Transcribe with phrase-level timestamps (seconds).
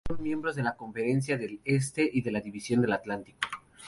[0.09, 3.37] Son miembros de la Conferencia del Este y de la división del atlántico.